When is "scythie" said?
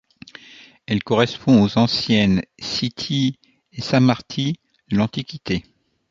2.59-3.37